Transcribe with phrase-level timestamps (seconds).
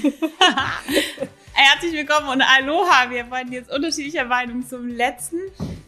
[1.52, 3.10] Herzlich willkommen und Aloha.
[3.10, 5.38] Wir wollen jetzt unterschiedlicher Meinung zum letzten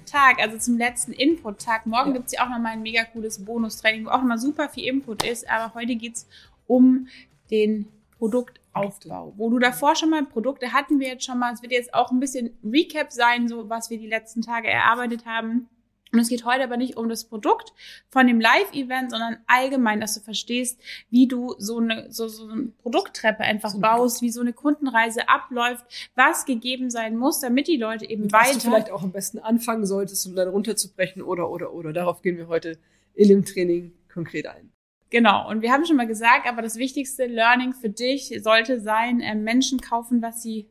[0.04, 1.86] Tag, also zum letzten Input-Tag.
[1.86, 2.16] Morgen ja.
[2.16, 5.24] gibt es ja auch nochmal ein mega cooles Bonustraining, wo auch nochmal super viel Input
[5.24, 5.48] ist.
[5.48, 6.26] Aber heute geht es
[6.66, 7.08] um
[7.50, 11.54] den Produktaufbau, wo du davor schon mal Produkte hatten wir jetzt schon mal.
[11.54, 15.24] Es wird jetzt auch ein bisschen Recap sein, so was wir die letzten Tage erarbeitet
[15.24, 15.68] haben.
[16.12, 17.72] Und es geht heute aber nicht um das Produkt
[18.10, 22.64] von dem Live-Event, sondern allgemein, dass du verstehst, wie du so eine, so, so eine
[22.82, 27.78] Produkttreppe einfach so baust, wie so eine Kundenreise abläuft, was gegeben sein muss, damit die
[27.78, 28.56] Leute eben Und weiter.
[28.56, 31.94] Was du vielleicht auch am besten anfangen solltest, um dann runterzubrechen oder, oder, oder.
[31.94, 32.78] Darauf gehen wir heute
[33.14, 34.70] in dem Training konkret ein.
[35.08, 35.48] Genau.
[35.48, 39.34] Und wir haben schon mal gesagt, aber das wichtigste Learning für dich sollte sein, äh,
[39.34, 40.66] Menschen kaufen, was sie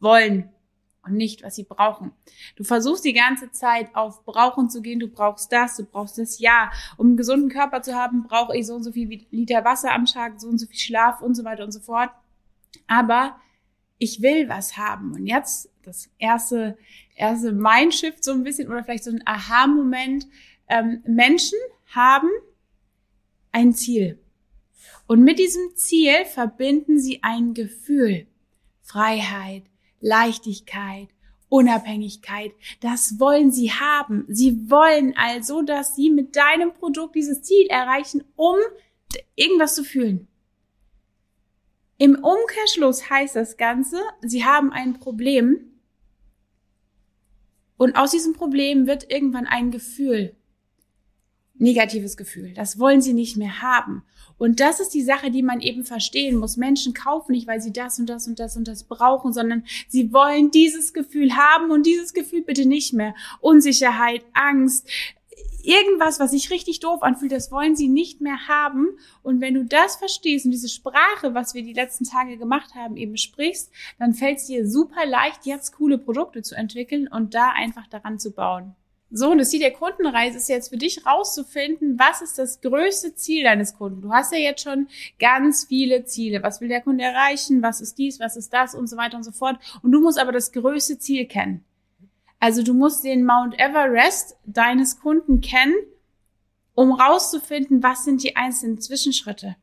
[0.00, 0.50] wollen
[1.06, 2.12] und nicht, was sie brauchen.
[2.56, 6.38] Du versuchst die ganze Zeit auf Brauchen zu gehen, du brauchst das, du brauchst das,
[6.38, 6.70] ja.
[6.96, 10.06] Um einen gesunden Körper zu haben, brauche ich so und so viel Liter Wasser am
[10.06, 12.10] Tag, so und so viel Schlaf und so weiter und so fort.
[12.86, 13.40] Aber
[13.98, 15.14] ich will was haben.
[15.14, 16.76] Und jetzt das erste,
[17.14, 20.26] erste Mindshift so ein bisschen oder vielleicht so ein Aha-Moment.
[20.68, 21.58] Ähm, Menschen
[21.94, 22.28] haben
[23.52, 24.18] ein Ziel.
[25.06, 28.26] Und mit diesem Ziel verbinden sie ein Gefühl.
[28.82, 29.64] Freiheit,
[30.06, 31.08] Leichtigkeit,
[31.48, 32.52] Unabhängigkeit.
[32.80, 34.24] Das wollen sie haben.
[34.28, 38.56] Sie wollen also, dass sie mit deinem Produkt dieses Ziel erreichen, um
[39.34, 40.28] irgendwas zu fühlen.
[41.98, 45.72] Im Umkehrschluss heißt das Ganze, sie haben ein Problem
[47.78, 50.36] und aus diesem Problem wird irgendwann ein Gefühl
[51.58, 52.52] negatives Gefühl.
[52.54, 54.02] Das wollen sie nicht mehr haben.
[54.38, 56.56] Und das ist die Sache, die man eben verstehen muss.
[56.56, 60.12] Menschen kaufen nicht, weil sie das und das und das und das brauchen, sondern sie
[60.12, 63.14] wollen dieses Gefühl haben und dieses Gefühl bitte nicht mehr.
[63.40, 64.88] Unsicherheit, Angst,
[65.66, 68.98] irgendwas, was sich richtig doof anfühlt, das wollen sie nicht mehr haben.
[69.22, 72.96] Und wenn du das verstehst und diese Sprache, was wir die letzten Tage gemacht haben,
[72.96, 77.50] eben sprichst, dann fällt es dir super leicht, jetzt coole Produkte zu entwickeln und da
[77.50, 78.74] einfach daran zu bauen.
[79.10, 83.14] So, und das Ziel der Kundenreise ist jetzt für dich rauszufinden, was ist das größte
[83.14, 84.02] Ziel deines Kunden.
[84.02, 84.88] Du hast ja jetzt schon
[85.20, 86.42] ganz viele Ziele.
[86.42, 87.62] Was will der Kunde erreichen?
[87.62, 88.18] Was ist dies?
[88.18, 88.74] Was ist das?
[88.74, 89.58] Und so weiter und so fort.
[89.82, 91.64] Und du musst aber das größte Ziel kennen.
[92.40, 95.74] Also du musst den Mount Everest deines Kunden kennen,
[96.74, 99.56] um rauszufinden, was sind die einzelnen Zwischenschritte.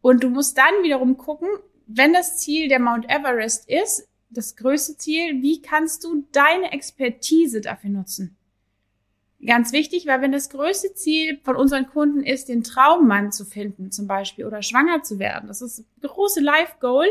[0.00, 1.48] Und du musst dann wiederum gucken,
[1.86, 7.60] wenn das Ziel der Mount Everest ist, das größte Ziel, wie kannst du deine Expertise
[7.60, 8.37] dafür nutzen?
[9.46, 13.92] Ganz wichtig, weil wenn das größte Ziel von unseren Kunden ist, den Traummann zu finden,
[13.92, 17.06] zum Beispiel, oder schwanger zu werden, das ist das große Life Goal,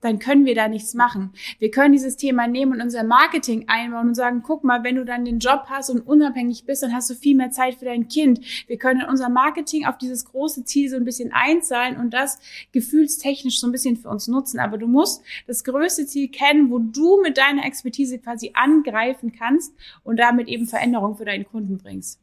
[0.00, 1.32] dann können wir da nichts machen.
[1.58, 5.04] Wir können dieses Thema nehmen und unser Marketing einbauen und sagen, guck mal, wenn du
[5.04, 8.08] dann den Job hast und unabhängig bist, dann hast du viel mehr Zeit für dein
[8.08, 8.40] Kind.
[8.66, 12.38] Wir können unser Marketing auf dieses große Ziel so ein bisschen einzahlen und das
[12.72, 14.60] gefühlstechnisch so ein bisschen für uns nutzen.
[14.60, 19.74] Aber du musst das größte Ziel kennen, wo du mit deiner Expertise quasi angreifen kannst
[20.04, 22.20] und damit eben Veränderung für deinen Kunden bringst.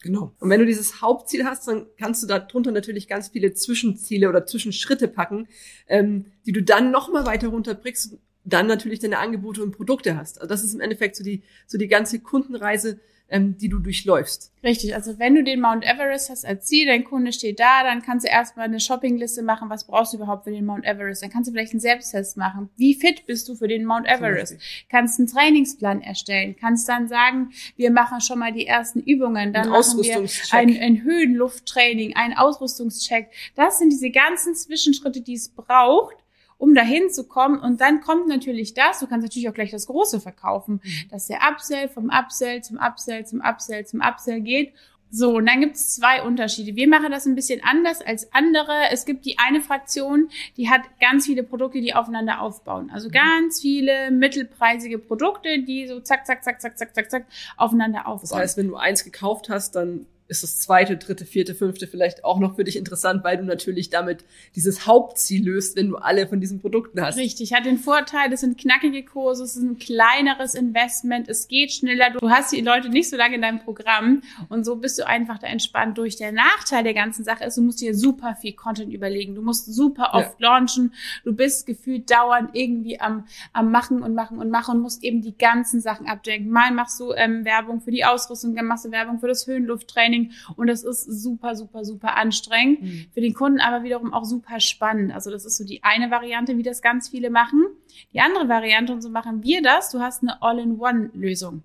[0.00, 0.32] Genau.
[0.38, 4.46] Und wenn du dieses Hauptziel hast, dann kannst du darunter natürlich ganz viele Zwischenziele oder
[4.46, 5.48] Zwischenschritte packen,
[5.88, 8.16] ähm, die du dann nochmal weiter runterbrichst,
[8.48, 10.40] dann natürlich deine Angebote und Produkte hast.
[10.40, 13.00] Also das ist im Endeffekt so die, so die ganze Kundenreise,
[13.30, 14.52] ähm, die du durchläufst.
[14.64, 18.02] Richtig, also wenn du den Mount Everest hast als Ziel, dein Kunde steht da, dann
[18.02, 21.22] kannst du erstmal eine Shoppingliste machen, was brauchst du überhaupt für den Mount Everest.
[21.22, 22.70] Dann kannst du vielleicht einen Selbsttest machen.
[22.76, 24.56] Wie fit bist du für den Mount Everest?
[24.88, 29.66] Kannst einen Trainingsplan erstellen, kannst dann sagen, wir machen schon mal die ersten Übungen, dann
[29.66, 33.28] ein machen wir ein, ein Höhenlufttraining, ein Ausrüstungscheck.
[33.54, 36.16] Das sind diese ganzen Zwischenschritte, die es braucht,
[36.58, 37.58] um dahin zu kommen.
[37.60, 41.08] Und dann kommt natürlich das, du kannst natürlich auch gleich das Große verkaufen, mhm.
[41.10, 44.72] dass der Upsell vom Upsell zum Upsell zum Upsell zum Upsell geht.
[45.10, 46.76] So, und dann gibt es zwei Unterschiede.
[46.76, 48.72] Wir machen das ein bisschen anders als andere.
[48.90, 52.90] Es gibt die eine Fraktion, die hat ganz viele Produkte, die aufeinander aufbauen.
[52.92, 53.12] Also mhm.
[53.12, 57.26] ganz viele mittelpreisige Produkte, die so zack, zack, zack, zack, zack, zack, zack
[57.56, 58.28] aufeinander aufbauen.
[58.30, 62.24] Das heißt, wenn du eins gekauft hast, dann ist das zweite, dritte, vierte, fünfte vielleicht
[62.24, 66.28] auch noch für dich interessant, weil du natürlich damit dieses Hauptziel löst, wenn du alle
[66.28, 67.16] von diesen Produkten hast.
[67.16, 71.72] Richtig, hat den Vorteil, das sind knackige Kurse, es ist ein kleineres Investment, es geht
[71.72, 75.06] schneller, du hast die Leute nicht so lange in deinem Programm und so bist du
[75.06, 76.16] einfach da entspannt durch.
[76.16, 79.72] Der Nachteil der ganzen Sache ist, du musst dir super viel Content überlegen, du musst
[79.72, 80.50] super oft ja.
[80.50, 80.92] launchen,
[81.24, 85.22] du bist gefühlt dauernd irgendwie am, am Machen und Machen und Machen und musst eben
[85.22, 86.50] die ganzen Sachen abdenken.
[86.50, 90.17] Mal machst du ähm, Werbung für die Ausrüstung, dann machst du Werbung für das Höhenlufttraining,
[90.18, 92.82] Training und das ist super, super, super anstrengend.
[92.82, 93.06] Mhm.
[93.12, 95.12] Für den Kunden aber wiederum auch super spannend.
[95.12, 97.66] Also das ist so die eine Variante, wie das ganz viele machen.
[98.12, 101.62] Die andere Variante, und so machen wir das, du hast eine All-in-One-Lösung.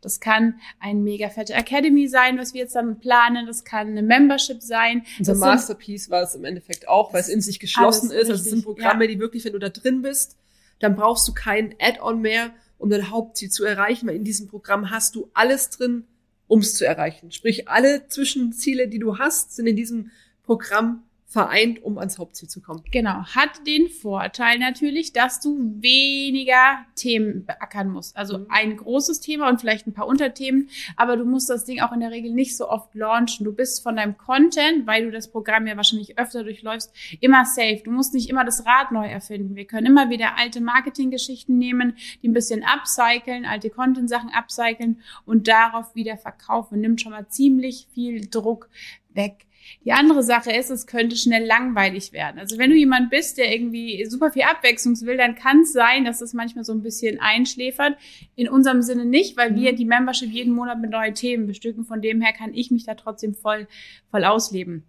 [0.00, 3.46] Das kann ein mega fette Academy sein, was wir jetzt dann planen.
[3.46, 5.04] Das kann eine Membership sein.
[5.20, 8.28] Unser Masterpiece war es im Endeffekt auch, weil es in sich geschlossen ist.
[8.28, 9.12] Also es sind Programme, ja.
[9.12, 10.36] die wirklich, wenn du da drin bist,
[10.80, 14.90] dann brauchst du kein Add-on mehr, um dein Hauptziel zu erreichen, weil in diesem Programm
[14.90, 16.04] hast du alles drin,
[16.52, 17.32] um es zu erreichen.
[17.32, 20.10] Sprich, alle Zwischenziele, die du hast, sind in diesem
[20.42, 21.02] Programm
[21.32, 22.82] vereint, um ans Hauptziel zu kommen.
[22.90, 23.24] Genau.
[23.24, 28.14] Hat den Vorteil natürlich, dass du weniger Themen beackern musst.
[28.18, 28.46] Also mhm.
[28.50, 32.00] ein großes Thema und vielleicht ein paar Unterthemen, aber du musst das Ding auch in
[32.00, 33.44] der Regel nicht so oft launchen.
[33.44, 37.80] Du bist von deinem Content, weil du das Programm ja wahrscheinlich öfter durchläufst, immer safe.
[37.82, 39.56] Du musst nicht immer das Rad neu erfinden.
[39.56, 45.48] Wir können immer wieder alte Marketinggeschichten nehmen, die ein bisschen upcyclen, alte Content-Sachen upcyclen und
[45.48, 46.80] darauf wieder verkaufen.
[46.80, 48.68] Nimmt schon mal ziemlich viel Druck
[49.14, 49.46] weg.
[49.84, 52.38] Die andere Sache ist, es könnte schnell langweilig werden.
[52.38, 56.04] Also wenn du jemand bist, der irgendwie super viel Abwechslung will, dann kann es sein,
[56.04, 57.96] dass das manchmal so ein bisschen einschläfert.
[58.34, 59.76] In unserem Sinne nicht, weil wir mhm.
[59.76, 61.84] die Membership jeden Monat mit neuen Themen bestücken.
[61.84, 63.66] Von dem her kann ich mich da trotzdem voll,
[64.10, 64.84] voll ausleben.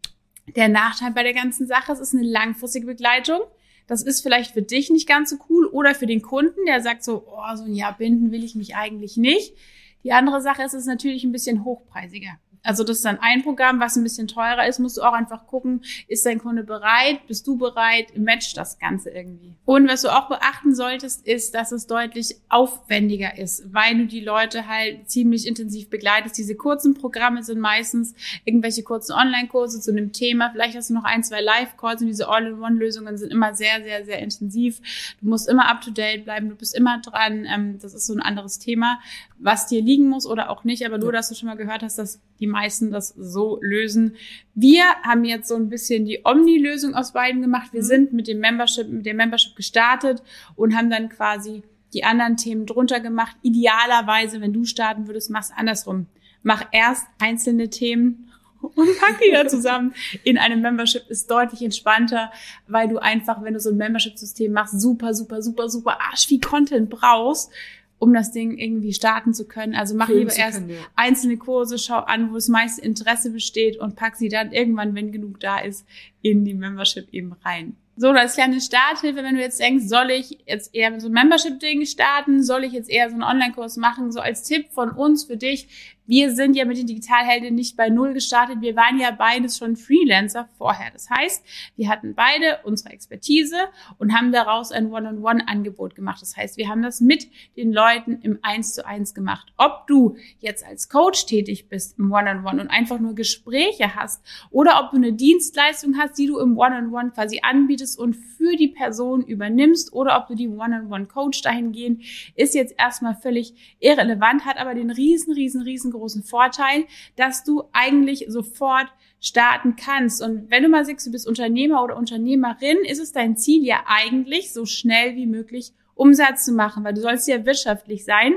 [0.55, 3.39] Der Nachteil bei der ganzen Sache, es ist eine langfristige Begleitung.
[3.87, 7.03] Das ist vielleicht für dich nicht ganz so cool oder für den Kunden, der sagt
[7.03, 9.55] so, oh, so ein Jahr binden will ich mich eigentlich nicht.
[10.03, 12.39] Die andere Sache ist, es ist natürlich ein bisschen hochpreisiger.
[12.63, 15.47] Also das ist dann ein Programm, was ein bisschen teurer ist, musst du auch einfach
[15.47, 19.53] gucken, ist dein Kunde bereit, bist du bereit, matcht das Ganze irgendwie.
[19.65, 24.21] Und was du auch beachten solltest, ist, dass es deutlich aufwendiger ist, weil du die
[24.21, 26.37] Leute halt ziemlich intensiv begleitest.
[26.37, 28.15] Diese kurzen Programme sind meistens
[28.45, 30.49] irgendwelche kurzen Online-Kurse zu einem Thema.
[30.51, 34.19] Vielleicht hast du noch ein, zwei Live-Calls und diese All-in-One-Lösungen sind immer sehr, sehr, sehr
[34.19, 34.79] intensiv.
[35.21, 37.45] Du musst immer up-to-date bleiben, du bist immer dran.
[37.45, 38.99] Ähm, das ist so ein anderes Thema,
[39.43, 40.85] was dir liegen muss oder auch nicht.
[40.85, 44.15] Aber nur, dass du schon mal gehört hast, dass die meisten das so lösen.
[44.55, 47.73] Wir haben jetzt so ein bisschen die Omni-Lösung aus beiden gemacht.
[47.73, 47.87] Wir mhm.
[47.87, 50.23] sind mit dem Membership, mit dem Membership gestartet
[50.55, 51.63] und haben dann quasi
[51.93, 53.35] die anderen Themen drunter gemacht.
[53.41, 56.07] Idealerweise, wenn du starten würdest, mach's andersrum.
[56.41, 58.31] Mach erst einzelne Themen
[58.61, 59.93] und pack die da zusammen
[60.23, 62.31] in einem Membership ist deutlich entspannter,
[62.67, 66.39] weil du einfach, wenn du so ein Membership-System machst, super, super, super, super arsch viel
[66.39, 67.51] Content brauchst,
[67.99, 69.75] um das Ding irgendwie starten zu können.
[69.75, 70.77] Also mach lieber erst können, ja.
[70.95, 75.11] einzelne Kurse, schau an, wo das meiste Interesse besteht und pack sie dann irgendwann, wenn
[75.11, 75.85] genug da ist,
[76.23, 77.77] in die Membership eben rein.
[77.95, 81.85] So, das kleine Starthilfe, wenn du jetzt denkst, soll ich jetzt eher so ein Membership-Ding
[81.85, 85.37] starten, soll ich jetzt eher so einen Online-Kurs machen, so als Tipp von uns für
[85.37, 85.67] dich,
[86.05, 88.57] wir sind ja mit den Digitalhelden nicht bei Null gestartet.
[88.59, 90.91] Wir waren ja beides schon Freelancer vorher.
[90.91, 91.45] Das heißt,
[91.77, 93.55] wir hatten beide unsere Expertise
[93.99, 96.21] und haben daraus ein One-on-One-Angebot gemacht.
[96.21, 99.53] Das heißt, wir haben das mit den Leuten im Eins zu eins gemacht.
[99.57, 104.83] Ob du jetzt als Coach tätig bist im One-on-One und einfach nur Gespräche hast oder
[104.83, 109.23] ob du eine Dienstleistung hast, die du im One-on-One quasi anbietest und für die Person
[109.23, 112.03] übernimmst oder ob du die One-on-One-Coach dahingehend,
[112.35, 117.63] ist jetzt erstmal völlig irrelevant, hat aber den riesen, riesen, riesen großen Vorteil, dass du
[117.73, 118.87] eigentlich sofort
[119.19, 120.21] starten kannst.
[120.21, 123.83] Und wenn du mal sagst, du bist Unternehmer oder Unternehmerin, ist es dein Ziel ja
[123.87, 128.33] eigentlich, so schnell wie möglich Umsatz zu machen, weil du sollst ja wirtschaftlich sein.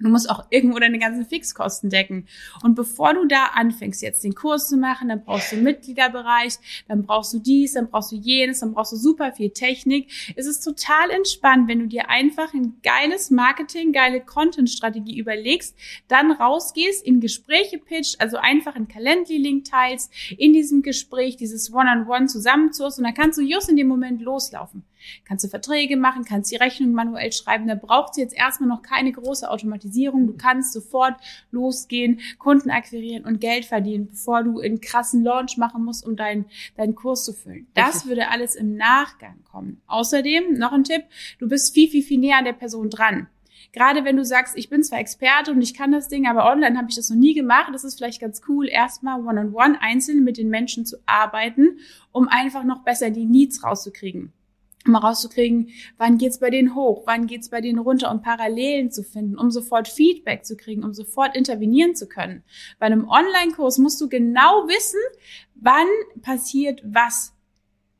[0.00, 2.26] Du musst auch irgendwo deine ganzen Fixkosten decken.
[2.62, 6.54] Und bevor du da anfängst, jetzt den Kurs zu machen, dann brauchst du einen Mitgliederbereich,
[6.86, 10.10] dann brauchst du dies, dann brauchst du jenes, dann brauchst du super viel Technik.
[10.36, 16.30] Es ist total entspannt, wenn du dir einfach ein geiles Marketing, geile Content-Strategie überlegst, dann
[16.30, 22.22] rausgehst, in Gespräche pitcht, also einfach einen Calendly-Link teilst, in diesem Gespräch dieses One-on-One -on
[22.22, 24.84] -One zusammenzurst und dann kannst du just in dem Moment loslaufen.
[25.24, 27.66] Kannst du Verträge machen, kannst die Rechnung manuell schreiben.
[27.66, 30.26] Da braucht sie jetzt erstmal noch keine große Automatisierung.
[30.26, 31.14] Du kannst sofort
[31.50, 36.46] losgehen, Kunden akquirieren und Geld verdienen, bevor du einen krassen Launch machen musst, um deinen,
[36.76, 37.66] deinen Kurs zu füllen.
[37.74, 39.80] Das würde alles im Nachgang kommen.
[39.86, 41.04] Außerdem noch ein Tipp.
[41.38, 43.28] Du bist viel, viel, viel näher an der Person dran.
[43.72, 46.78] Gerade wenn du sagst, ich bin zwar Experte und ich kann das Ding, aber online
[46.78, 50.38] habe ich das noch nie gemacht, das ist vielleicht ganz cool, erstmal one-on-one einzeln mit
[50.38, 51.78] den Menschen zu arbeiten,
[52.10, 54.32] um einfach noch besser die Needs rauszukriegen
[54.88, 59.02] um rauszukriegen, wann geht's bei denen hoch, wann geht's bei denen runter, um Parallelen zu
[59.02, 62.42] finden, um sofort Feedback zu kriegen, um sofort intervenieren zu können.
[62.78, 65.00] Bei einem Online-Kurs musst du genau wissen,
[65.54, 65.86] wann
[66.22, 67.34] passiert was.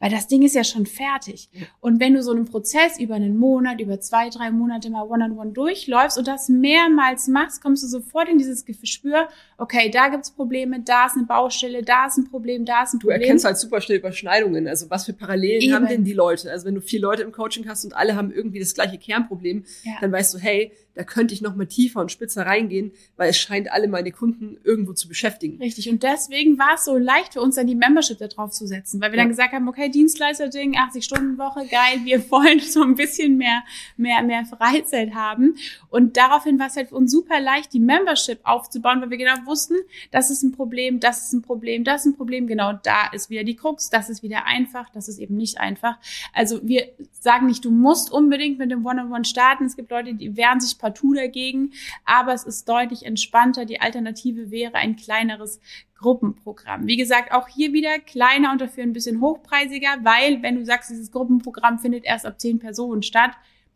[0.01, 1.51] Weil das Ding ist ja schon fertig.
[1.81, 5.35] Und wenn du so einen Prozess über einen Monat, über zwei, drei Monate mal one-on-one
[5.35, 10.09] -on -one durchläufst und das mehrmals machst, kommst du sofort in dieses Gespür, okay, da
[10.09, 13.19] gibt's Probleme, da ist eine Baustelle, da ist ein Problem, da ist ein Problem.
[13.19, 14.69] Du erkennst halt super schnell Überschneidungen.
[14.69, 15.75] Also was für Parallelen Eben.
[15.75, 16.51] haben denn die Leute?
[16.51, 19.65] Also wenn du vier Leute im Coaching hast und alle haben irgendwie das gleiche Kernproblem,
[19.83, 19.93] ja.
[20.01, 23.39] dann weißt du, hey, da könnte ich noch mal tiefer und spitzer reingehen, weil es
[23.39, 25.59] scheint alle meine Kunden irgendwo zu beschäftigen.
[25.59, 25.89] Richtig.
[25.89, 29.01] Und deswegen war es so leicht für uns dann die Membership da drauf zu setzen,
[29.01, 29.23] weil wir Ja.
[29.23, 33.63] dann gesagt haben, okay, Dienstleister-Ding, 80 Stunden Woche, geil, wir wollen so ein bisschen mehr,
[33.97, 35.55] mehr, mehr Freizeit haben.
[35.89, 39.35] Und daraufhin war es halt für uns super leicht, die Membership aufzubauen, weil wir genau
[39.47, 39.75] wussten,
[40.11, 43.31] das ist ein Problem, das ist ein Problem, das ist ein Problem, genau da ist
[43.31, 45.97] wieder die Krux, das ist wieder einfach, das ist eben nicht einfach.
[46.33, 46.89] Also wir
[47.21, 49.65] sagen nicht, du musst unbedingt mit dem One-on-One starten.
[49.65, 51.73] Es gibt Leute, die wehren sich partout dagegen,
[52.05, 53.65] aber es ist deutlich entspannter.
[53.65, 55.61] Die Alternative wäre ein kleineres
[55.97, 56.87] Gruppenprogramm.
[56.87, 60.91] Wie gesagt, auch hier wieder kleiner und dafür ein bisschen hochpreisiger, weil wenn du sagst,
[60.91, 63.33] dieses Gruppenprogramm findet erst ab zehn Personen statt,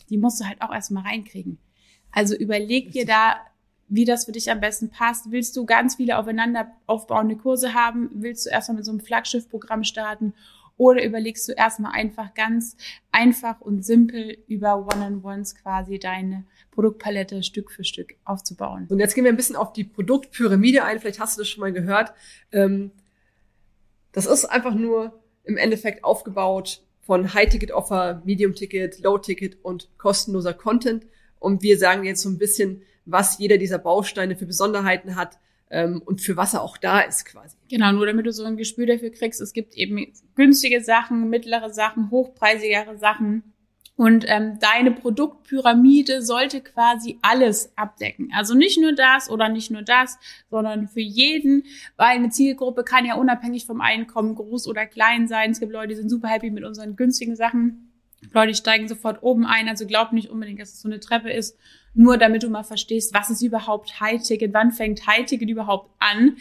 [0.09, 1.59] die musst du halt auch erstmal reinkriegen.
[2.11, 3.37] Also überleg dir da,
[3.89, 5.31] wie das für dich am besten passt.
[5.31, 8.11] Willst du ganz viele aufeinander aufbauende Kurse haben?
[8.15, 10.35] Willst du erstmal mit so einem Flaggschiff-Programm starten?
[10.83, 12.77] Oder überlegst du erstmal einfach ganz
[13.13, 18.89] einfach und simpel über One-on-Ones quasi deine Produktpalette Stück für Stück aufzubauen?
[18.91, 20.99] Und jetzt gehen wir ein bisschen auf die Produktpyramide ein.
[20.99, 22.13] Vielleicht hast du das schon mal gehört.
[22.51, 22.91] Ähm,
[24.11, 31.07] das ist einfach nur im Endeffekt aufgebaut von High-Ticket-Offer, Medium-Ticket, Low-Ticket und kostenloser Content.
[31.39, 35.39] Und wir sagen jetzt so ein bisschen, was jeder dieser Bausteine für Besonderheiten hat
[35.73, 37.57] ähm, und für was er auch da ist quasi.
[37.71, 41.73] Genau, nur damit du so ein Gespür dafür kriegst, es gibt eben günstige Sachen, mittlere
[41.73, 43.43] Sachen, hochpreisigere Sachen.
[43.97, 48.31] Und ähm, deine Produktpyramide sollte quasi alles abdecken.
[48.35, 50.19] Also nicht nur das oder nicht nur das,
[50.51, 51.65] sondern für jeden,
[51.97, 55.53] weil eine Zielgruppe kann ja unabhängig vom Einkommen groß oder klein sein.
[55.53, 57.93] Es gibt Leute, die sind super happy mit unseren günstigen Sachen.
[58.33, 59.69] Leute, steigen sofort oben ein.
[59.69, 61.57] Also glaub nicht unbedingt, dass es so eine Treppe ist.
[61.95, 66.37] Nur damit du mal verstehst, was ist überhaupt High-Ticket, wann fängt High-Ticket überhaupt an.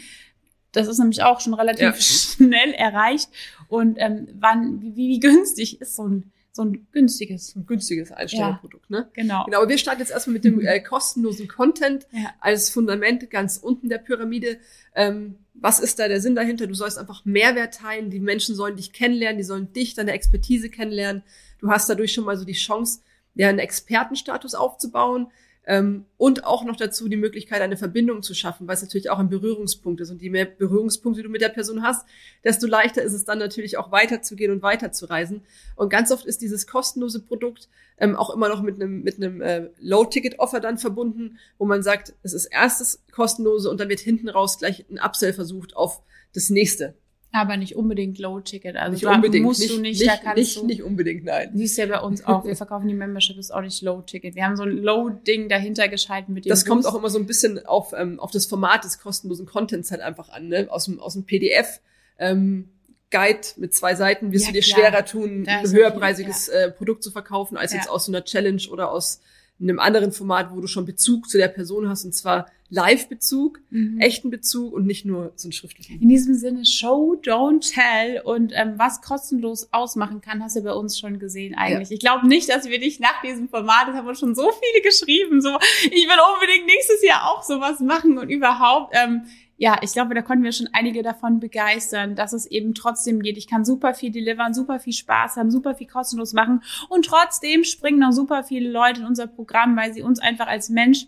[0.72, 1.93] Das ist nämlich auch schon relativ Ja.
[1.93, 3.29] schnell erreicht.
[3.67, 7.55] Und ähm, wann, wie, wie günstig ist so ein, so ein günstiges?
[7.55, 9.10] Ein günstiges Einstellerprodukt, ne?
[9.13, 9.43] Genau.
[9.46, 12.34] Genau, aber wir starten jetzt erstmal mit dem äh, kostenlosen Content Ja.
[12.39, 14.58] als Fundament ganz unten der Pyramide.
[14.96, 16.67] Ähm, was ist da der Sinn dahinter?
[16.67, 18.10] Du sollst einfach Mehrwert teilen.
[18.10, 21.24] Die Menschen sollen dich kennenlernen, die sollen dich, deine Expertise kennenlernen.
[21.60, 23.01] Du hast dadurch schon mal so die Chance,
[23.35, 25.27] ja, einen Expertenstatus aufzubauen
[25.65, 29.19] ähm, und auch noch dazu die Möglichkeit, eine Verbindung zu schaffen, weil es natürlich auch
[29.19, 30.09] ein Berührungspunkt ist.
[30.09, 32.05] Und je mehr Berührungspunkte du mit der Person hast,
[32.43, 35.43] desto leichter ist es dann natürlich auch weiterzugehen und weiterzureisen.
[35.75, 37.69] Und ganz oft ist dieses kostenlose Produkt
[38.00, 42.13] ähm, auch immer noch mit einem mit einem äh, Low-Ticket-Offer dann verbunden, wo man sagt,
[42.23, 46.01] es ist erstes kostenlose und dann wird hinten raus gleich ein Upsell versucht auf
[46.33, 46.95] das nächste.
[47.33, 48.75] Aber nicht unbedingt Low-Ticket.
[48.75, 50.65] Also nicht unbedingt, musst nicht, du nicht, nicht, da kannst nicht, du.
[50.65, 51.51] nicht unbedingt, nein.
[51.53, 52.43] Siehst ja bei uns auch.
[52.43, 54.35] Wir verkaufen die Membership, ist auch nicht Low-Ticket.
[54.35, 56.93] Wir haben so ein Low-Ding dahinter geschalten mit dem Das kommt Boost.
[56.93, 60.27] auch immer so ein bisschen auf, ähm, auf das Format des kostenlosen Contents halt einfach
[60.29, 60.67] an, ne?
[60.69, 61.79] Aus dem, aus dem PDF.
[62.19, 62.67] Ähm,
[63.11, 64.79] Guide mit zwei Seiten wirst Ja, du dir klar.
[64.91, 67.79] schwerer tun, ein höherpreisiges äh, Produkt zu verkaufen, als Ja.
[67.79, 69.21] jetzt aus so einer Challenge oder aus
[69.59, 74.00] einem anderen Format, wo du schon Bezug zu der Person hast, und zwar Live-Bezug, Mhm.
[74.00, 76.01] echten Bezug und nicht nur so einen schriftlichen.
[76.01, 78.22] In diesem Sinne, Show, don't tell.
[78.24, 81.92] Und ähm, was kostenlos ausmachen kann, hast du bei uns schon gesehen eigentlich.
[81.92, 84.84] Ich glaube nicht, dass wir dich nach diesem Format, das haben uns schon so viele
[84.84, 85.50] geschrieben, so,
[85.84, 88.96] ich will unbedingt nächstes Jahr auch sowas machen und überhaupt.
[88.96, 89.24] Ähm,
[89.58, 93.38] ja, ich glaube, da konnten wir schon einige davon begeistern, dass es eben trotzdem geht.
[93.38, 97.63] Ich kann super viel delivern, super viel Spaß haben, super viel kostenlos machen und trotzdem
[97.63, 101.06] springen noch super viele Leute in unser Programm, weil sie uns einfach als Mensch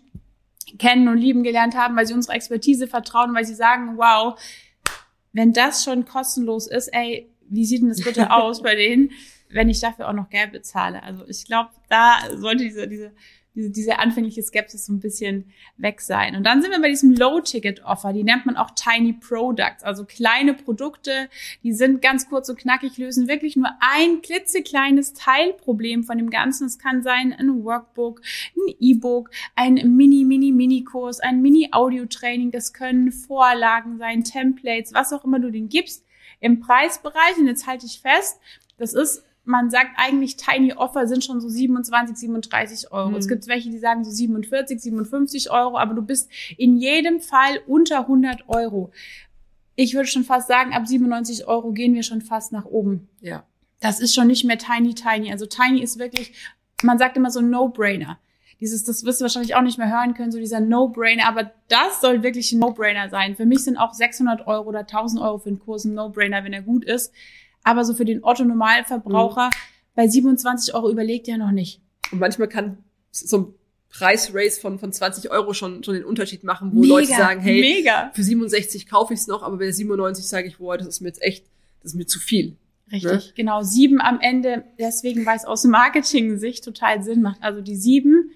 [0.78, 4.38] kennen und lieben gelernt haben, weil sie unserer Expertise vertrauen, weil sie sagen, wow,
[5.32, 9.10] wenn das schon kostenlos ist, ey, wie sieht denn das bitte aus bei denen,
[9.50, 11.02] wenn ich dafür auch noch Geld bezahle?
[11.02, 13.12] Also ich glaube, da sollte diese, diese,
[13.54, 16.36] diese, diese anfängliche Skepsis so ein bisschen weg sein.
[16.36, 20.54] Und dann sind wir bei diesem Low-Ticket-Offer, die nennt man auch Tiny Products, also kleine
[20.54, 21.28] Produkte,
[21.62, 26.66] die sind ganz kurz und knackig, lösen wirklich nur ein klitzekleines Teilproblem von dem Ganzen.
[26.66, 28.20] Es kann sein ein Workbook,
[28.56, 35.24] ein E-Book, ein Mini, Mini, Mini-Kurs, ein Mini-Audio-Training, das können Vorlagen sein, Templates, was auch
[35.24, 36.04] immer du den gibst.
[36.40, 38.40] Im Preisbereich, und jetzt halte ich fest,
[38.76, 43.10] das ist man sagt eigentlich Tiny Offer sind schon so 27, 37 Euro.
[43.10, 43.16] Mhm.
[43.16, 47.60] Es gibt welche, die sagen so 47, 57 Euro, aber du bist in jedem Fall
[47.66, 48.90] unter 100 Euro.
[49.76, 53.08] Ich würde schon fast sagen, ab 97 Euro gehen wir schon fast nach oben.
[53.20, 53.44] Ja.
[53.80, 55.30] Das ist schon nicht mehr Tiny Tiny.
[55.30, 56.32] Also Tiny ist wirklich,
[56.82, 58.18] man sagt immer so ein No-Brainer.
[58.60, 61.26] Dieses, das wirst du wahrscheinlich auch nicht mehr hören können, so dieser No-Brainer.
[61.26, 63.36] Aber das soll wirklich ein No-Brainer sein.
[63.36, 66.52] Für mich sind auch 600 Euro oder 1000 Euro für einen Kurs ein No-Brainer, wenn
[66.52, 67.12] er gut ist.
[67.64, 69.50] Aber so für den Otto-Normalverbraucher
[69.94, 71.80] bei 27 Euro überlegt ja noch nicht.
[72.12, 72.78] Und manchmal kann
[73.10, 73.54] so ein
[73.90, 77.60] Preisrace von, von 20 Euro schon, schon den Unterschied machen, wo Mega, Leute sagen, hey,
[77.60, 78.10] mega.
[78.12, 81.08] für 67 kaufe ich es noch, aber bei 97 sage ich, boah, das ist mir
[81.08, 81.46] jetzt echt,
[81.80, 82.56] das ist mir zu viel.
[82.90, 83.62] Richtig, genau.
[83.62, 87.42] Sieben am Ende, deswegen, weil es aus Marketing-Sicht total Sinn macht.
[87.42, 88.30] Also die sieben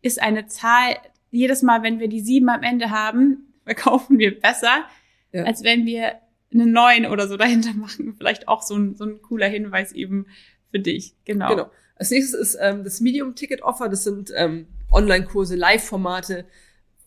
[0.00, 0.96] ist eine Zahl,
[1.30, 4.84] jedes Mal, wenn wir die sieben am Ende haben, verkaufen wir besser,
[5.32, 5.44] ja.
[5.44, 6.14] als wenn wir
[6.52, 8.14] eine neun oder so dahinter machen.
[8.16, 10.26] Vielleicht auch so ein, so ein cooler Hinweis eben
[10.70, 11.14] für dich.
[11.24, 11.48] Genau.
[11.48, 11.70] Genau.
[11.96, 13.88] Als nächstes ist ähm, das Medium-Ticket-Offer.
[13.88, 16.46] Das sind ähm, Online-Kurse, Live-Formate.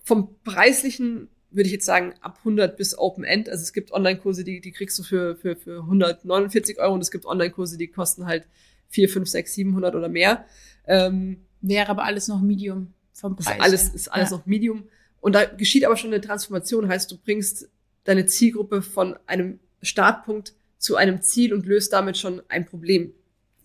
[0.03, 3.49] Vom preislichen würde ich jetzt sagen, ab 100 bis Open End.
[3.49, 7.11] Also es gibt Online-Kurse, die, die kriegst du für, für, für 149 Euro und es
[7.11, 8.45] gibt Online-Kurse, die kosten halt
[8.89, 10.45] 4, 5, 6, 700 oder mehr.
[10.85, 13.55] Ähm, Wäre aber alles noch Medium vom Preis.
[13.55, 14.37] Ist alles, ist alles ja.
[14.37, 14.83] noch Medium.
[15.21, 16.87] Und da geschieht aber schon eine Transformation.
[16.87, 17.69] Heißt, du bringst
[18.05, 23.13] deine Zielgruppe von einem Startpunkt zu einem Ziel und löst damit schon ein Problem.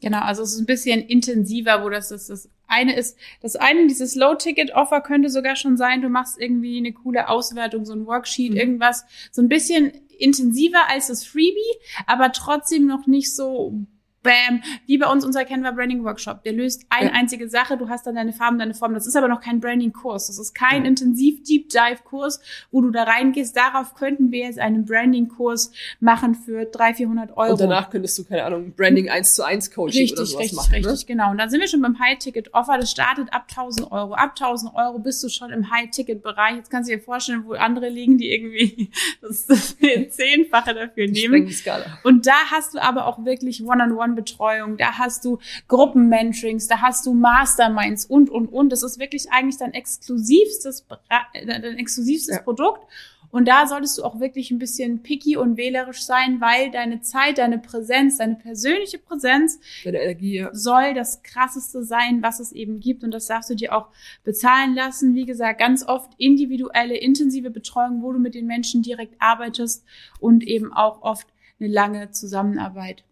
[0.00, 2.30] Genau, also es ist ein bisschen intensiver, wo das ist.
[2.30, 6.92] Das eine ist, das eine, dieses Low-Ticket-Offer könnte sogar schon sein, du machst irgendwie eine
[6.92, 8.56] coole Auswertung, so ein Worksheet, mhm.
[8.56, 11.60] irgendwas, so ein bisschen intensiver als das Freebie,
[12.06, 13.74] aber trotzdem noch nicht so
[14.22, 16.42] Bam, wie bei uns unser Canva Branding Workshop.
[16.44, 17.16] Der löst eine ja.
[17.16, 18.94] einzige Sache, du hast dann deine Farben, deine Formen.
[18.94, 20.26] Das ist aber noch kein Branding Kurs.
[20.26, 20.88] Das ist kein ja.
[20.88, 23.56] intensiv Deep Dive Kurs, wo du da reingehst.
[23.56, 27.52] Darauf könnten wir jetzt einen Branding Kurs machen für 300, 400 Euro.
[27.52, 30.56] Und danach könntest du, keine Ahnung, Branding 1 zu 1 Coaching richtig, oder sowas richtig,
[30.56, 30.70] machen.
[30.72, 30.92] Richtig, ne?
[30.92, 31.30] richtig, genau.
[31.30, 32.78] Und dann sind wir schon beim High Ticket Offer.
[32.78, 34.14] Das startet ab 1000 Euro.
[34.14, 36.56] Ab 1000 Euro bist du schon im High Ticket Bereich.
[36.56, 38.90] Jetzt kannst du dir vorstellen, wo andere liegen, die irgendwie
[39.22, 39.76] das, das
[40.10, 41.46] Zehnfache dafür nehmen.
[41.46, 41.98] Die Skala.
[42.04, 43.64] Und da hast du aber auch wirklich
[44.10, 44.76] One-on-One-Betreuung.
[44.76, 45.38] Da hast du
[45.68, 48.70] Gruppenmentorings, da hast du Masterminds und, und, und.
[48.70, 52.42] Das ist wirklich eigentlich dein exklusivstes, dein exklusivstes ja.
[52.42, 52.86] Produkt.
[53.32, 57.38] Und da solltest du auch wirklich ein bisschen picky und wählerisch sein, weil deine Zeit,
[57.38, 60.50] deine Präsenz, deine persönliche Präsenz Energie, ja.
[60.52, 63.04] soll das krasseste sein, was es eben gibt.
[63.04, 63.86] Und das darfst du dir auch
[64.24, 65.14] bezahlen lassen.
[65.14, 69.84] Wie gesagt, ganz oft individuelle, intensive Betreuung, wo du mit den Menschen direkt arbeitest
[70.18, 71.28] und eben auch oft
[71.60, 73.04] eine lange Zusammenarbeit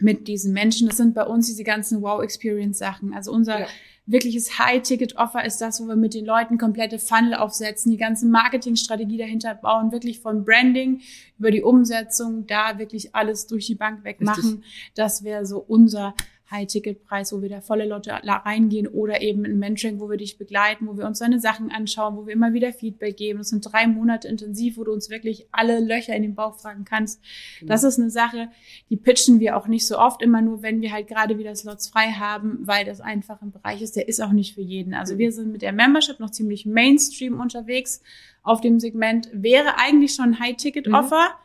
[0.00, 0.88] mit diesen Menschen.
[0.88, 3.12] Das sind bei uns diese ganzen Wow-Experience-Sachen.
[3.12, 3.66] Also unser ja.
[4.06, 9.18] Wirkliches High-Ticket-Offer ist das, wo wir mit den Leuten komplette Funnel aufsetzen, die ganze Marketingstrategie
[9.18, 11.00] dahinter bauen, wirklich von Branding
[11.38, 14.64] über die Umsetzung, da wirklich alles durch die Bank wegmachen.
[14.94, 16.14] Das wäre so unser
[16.52, 20.86] High-Ticket-Preis, wo wir da volle Leute reingehen oder eben ein Mentoring, wo wir dich begleiten,
[20.86, 23.38] wo wir uns deine Sachen anschauen, wo wir immer wieder Feedback geben.
[23.38, 26.84] Das sind drei Monate intensiv, wo du uns wirklich alle Löcher in den Bauch fragen
[26.84, 27.20] kannst.
[27.58, 27.72] Genau.
[27.72, 28.50] Das ist eine Sache,
[28.90, 31.88] die pitchen wir auch nicht so oft, immer nur, wenn wir halt gerade wieder Slots
[31.88, 34.94] frei haben, weil das einfach ein Bereich ist, der ist auch nicht für jeden.
[34.94, 38.02] Also wir sind mit der Membership noch ziemlich Mainstream unterwegs
[38.42, 39.28] auf dem Segment.
[39.32, 41.28] Wäre eigentlich schon ein High-Ticket-Offer.
[41.28, 41.42] Mhm.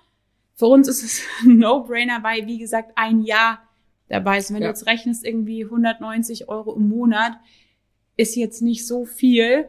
[0.56, 3.62] Für uns ist es ein No-Brainer, weil, wie gesagt, ein Jahr
[4.10, 4.50] dabei ist.
[4.50, 4.68] Wenn ja.
[4.68, 7.34] du jetzt rechnest, irgendwie 190 Euro im Monat,
[8.16, 9.68] ist jetzt nicht so viel.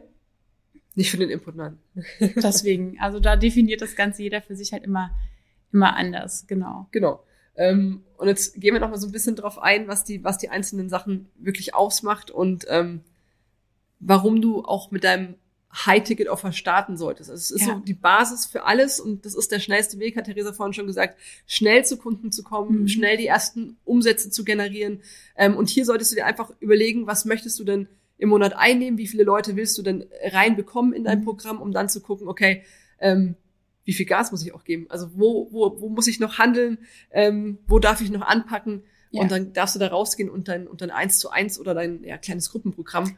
[0.95, 1.77] Nicht für den Input, nein.
[2.19, 5.11] Deswegen, also da definiert das Ganze jeder für sich halt immer,
[5.71, 6.87] immer anders, genau.
[6.91, 7.23] Genau.
[7.59, 10.37] Ähm, und jetzt gehen wir noch mal so ein bisschen drauf ein, was die, was
[10.37, 13.01] die einzelnen Sachen wirklich ausmacht und ähm,
[13.99, 15.35] warum du auch mit deinem
[15.73, 17.29] High-Ticket-Offer starten solltest.
[17.29, 17.75] Also es ist ja.
[17.75, 20.87] so die Basis für alles und das ist der schnellste Weg, hat Theresa vorhin schon
[20.87, 22.87] gesagt, schnell zu Kunden zu kommen, mhm.
[22.87, 25.01] schnell die ersten Umsätze zu generieren.
[25.35, 28.97] Ähm, und hier solltest du dir einfach überlegen, was möchtest du denn im Monat einnehmen,
[28.97, 31.25] wie viele Leute willst du denn reinbekommen in dein mhm.
[31.25, 32.63] Programm, um dann zu gucken, okay,
[32.99, 33.35] ähm,
[33.89, 34.85] wie viel Gas muss ich auch geben?
[34.89, 36.77] Also wo, wo, wo muss ich noch handeln?
[37.09, 38.83] Ähm, wo darf ich noch anpacken?
[39.09, 39.23] Ja.
[39.23, 42.03] Und dann darfst du da rausgehen und dein, und dein 1 zu 1 oder dein
[42.03, 43.17] ja, kleines Gruppenprogramm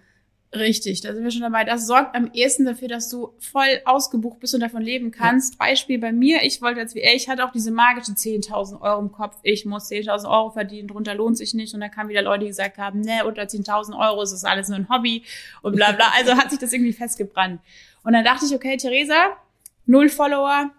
[0.53, 1.63] Richtig, da sind wir schon dabei.
[1.63, 5.53] Das sorgt am ehesten dafür, dass du voll ausgebucht bist und davon leben kannst.
[5.53, 5.65] Ja.
[5.65, 8.99] Beispiel bei mir, ich wollte jetzt wie er, ich hatte auch diese magische 10.000 Euro
[8.99, 9.37] im Kopf.
[9.43, 11.73] Ich muss 10.000 Euro verdienen, drunter lohnt sich nicht.
[11.73, 14.67] Und da kamen wieder Leute, die gesagt haben, ne, unter 10.000 Euro ist das alles
[14.67, 15.23] nur ein Hobby
[15.61, 16.11] und bla bla.
[16.17, 17.61] Also hat sich das irgendwie festgebrannt.
[18.03, 19.37] Und dann dachte ich, okay, Theresa,
[19.85, 20.71] null Follower,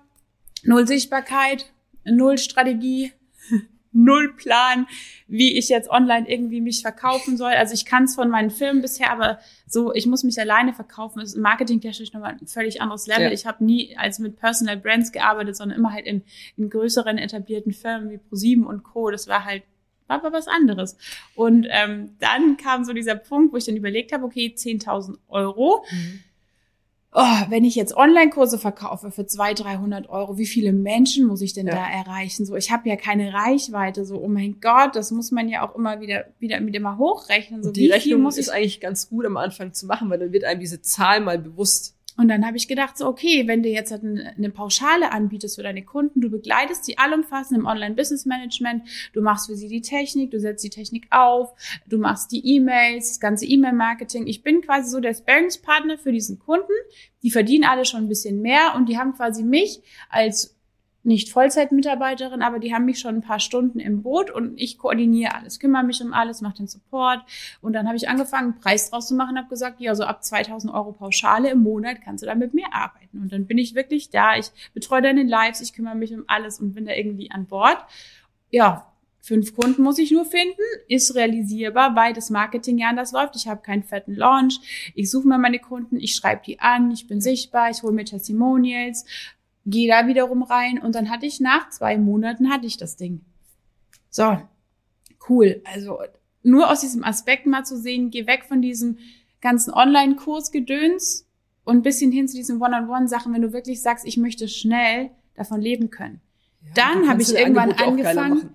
[0.64, 1.72] null Sichtbarkeit,
[2.04, 3.12] null Strategie,
[3.92, 4.86] null Plan,
[5.28, 7.52] wie ich jetzt online irgendwie mich verkaufen soll.
[7.52, 11.20] Also ich kann es von meinen Filmen bisher, aber so, ich muss mich alleine verkaufen.
[11.20, 13.24] Das ist marketingtechnisch nochmal ein völlig anderes Level.
[13.24, 13.32] Ja.
[13.32, 16.22] Ich habe nie als mit Personal Brands gearbeitet, sondern immer halt in,
[16.56, 19.10] in größeren etablierten Firmen wie ProSieben und Co.
[19.10, 19.62] Das war halt
[20.08, 20.96] war aber was anderes.
[21.34, 25.84] Und ähm, dann kam so dieser Punkt, wo ich dann überlegt habe, okay, 10.000 Euro.
[25.90, 26.20] Mhm
[27.12, 31.52] oh, wenn ich jetzt Online-Kurse verkaufe für 200, 300 Euro, wie viele Menschen muss ich
[31.52, 31.74] denn ja.
[31.74, 32.46] da erreichen?
[32.46, 34.04] So, ich habe ja keine Reichweite.
[34.04, 37.62] So, oh mein Gott, das muss man ja auch immer wieder, wieder, wieder mal hochrechnen.
[37.62, 40.44] So, die Rechnung muss ist eigentlich ganz gut am Anfang zu machen, weil dann wird
[40.44, 41.96] einem diese Zahl mal bewusst.
[42.16, 45.62] Und dann habe ich gedacht, so, okay, wenn du jetzt halt eine Pauschale anbietest für
[45.62, 50.38] deine Kunden, du begleitest die allumfassend im Online-Business-Management, du machst für sie die Technik, du
[50.38, 51.54] setzt die Technik auf,
[51.86, 54.26] du machst die E-Mails, das ganze E-Mail-Marketing.
[54.26, 56.72] Ich bin quasi so der Sparingspartner für diesen Kunden.
[57.22, 60.56] Die verdienen alle schon ein bisschen mehr und die haben quasi mich als
[61.04, 65.34] nicht Vollzeitmitarbeiterin, aber die haben mich schon ein paar Stunden im Boot und ich koordiniere
[65.34, 67.20] alles, kümmere mich um alles, mache den Support.
[67.60, 70.22] Und dann habe ich angefangen, einen Preis draus zu machen, habe gesagt, ja, so ab
[70.22, 73.20] 2000 Euro Pauschale im Monat kannst du da mit mir arbeiten.
[73.20, 74.36] Und dann bin ich wirklich da.
[74.36, 77.78] Ich betreue deine Lives, ich kümmere mich um alles und bin da irgendwie an Bord.
[78.50, 78.86] Ja,
[79.24, 83.36] Fünf Kunden muss ich nur finden, ist realisierbar, weil das Marketing ja anders läuft.
[83.36, 84.58] Ich habe keinen fetten Launch.
[84.96, 88.04] Ich suche mir meine Kunden, ich schreibe die an, ich bin sichtbar, ich hole mir
[88.04, 89.04] Testimonials,
[89.64, 93.20] gehe da wiederum rein und dann hatte ich nach zwei Monaten hatte ich das Ding.
[94.10, 94.38] So,
[95.28, 95.62] cool.
[95.64, 95.98] Also
[96.42, 98.98] nur aus diesem Aspekt mal zu sehen, geh weg von diesem
[99.40, 101.26] ganzen Online-Kursgedöns
[101.64, 105.60] und ein bisschen hin zu diesen One-on-One-Sachen, wenn du wirklich sagst, ich möchte schnell davon
[105.60, 106.20] leben können.
[106.64, 108.54] Ja, dann habe ich irgendwann angefangen,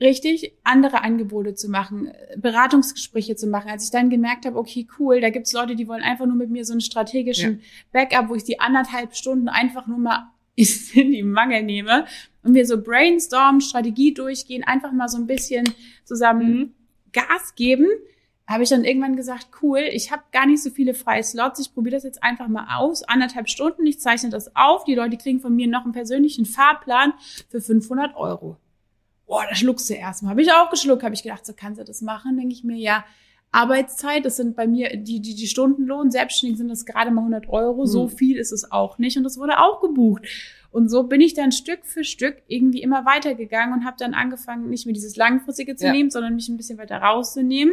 [0.00, 3.70] richtig andere Angebote zu machen, Beratungsgespräche zu machen.
[3.70, 6.50] Als ich dann gemerkt habe, okay, cool, da gibt's Leute, die wollen einfach nur mit
[6.50, 7.64] mir so einen strategischen ja.
[7.92, 10.30] Backup, wo ich die anderthalb Stunden einfach nur mal
[10.94, 12.06] in die Mangel nehme
[12.42, 15.68] und wir so brainstormen, Strategie durchgehen, einfach mal so ein bisschen
[16.04, 16.74] zusammen mhm.
[17.12, 17.86] Gas geben,
[18.46, 21.74] habe ich dann irgendwann gesagt, cool, ich habe gar nicht so viele freie Slots, ich
[21.74, 25.40] probiere das jetzt einfach mal aus, anderthalb Stunden, ich zeichne das auf, die Leute kriegen
[25.40, 27.12] von mir noch einen persönlichen Fahrplan
[27.48, 28.56] für 500 Euro.
[29.26, 30.30] Boah, da schluckst du erstmal.
[30.30, 32.76] Habe ich auch geschluckt, habe ich gedacht, so kannst du das machen, denke ich mir,
[32.76, 33.04] ja,
[33.56, 37.48] Arbeitszeit, das sind bei mir die, die, die Stundenlohn, selbstständig sind das gerade mal 100
[37.48, 37.86] Euro, mhm.
[37.86, 40.26] so viel ist es auch nicht und das wurde auch gebucht.
[40.70, 44.68] Und so bin ich dann Stück für Stück irgendwie immer weitergegangen und habe dann angefangen,
[44.68, 45.92] nicht mehr dieses Langfristige zu ja.
[45.92, 47.72] nehmen, sondern mich ein bisschen weiter rauszunehmen.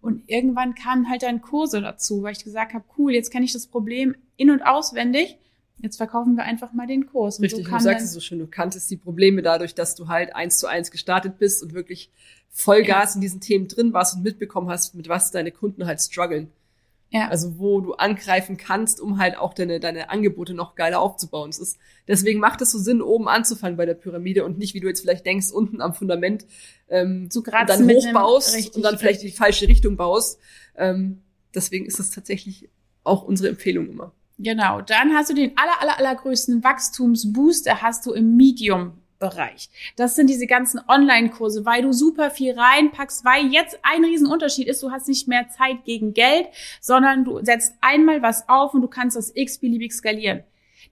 [0.00, 3.52] Und irgendwann kamen halt dann Kurse dazu, weil ich gesagt habe, cool, jetzt kenne ich
[3.52, 5.38] das Problem in- und auswendig.
[5.78, 7.38] Jetzt verkaufen wir einfach mal den Kurs.
[7.38, 10.08] Und Richtig, so du sagst es so schön, du kanntest die Probleme dadurch, dass du
[10.08, 12.10] halt eins zu eins gestartet bist und wirklich
[12.50, 16.50] Vollgas in diesen Themen drin warst und mitbekommen hast, mit was deine Kunden halt strugglen.
[17.10, 17.28] Ja.
[17.28, 21.50] Also wo du angreifen kannst, um halt auch deine, deine Angebote noch geiler aufzubauen.
[21.50, 24.80] Es ist, deswegen macht es so Sinn, oben anzufangen bei der Pyramide und nicht, wie
[24.80, 26.46] du jetzt vielleicht denkst, unten am Fundament
[26.88, 29.32] ähm, so und dann hochbaust und dann vielleicht richtig.
[29.32, 30.38] die falsche Richtung baust.
[30.76, 32.68] Ähm, deswegen ist es tatsächlich
[33.02, 34.12] auch unsere Empfehlung immer.
[34.38, 39.68] Genau, dann hast du den aller, aller, allergrößten Wachstumsbooster hast du im Medium Bereich.
[39.96, 44.82] Das sind diese ganzen Online-Kurse, weil du super viel reinpackst, weil jetzt ein Riesenunterschied ist,
[44.82, 46.48] du hast nicht mehr Zeit gegen Geld,
[46.80, 50.42] sondern du setzt einmal was auf und du kannst das x-beliebig skalieren.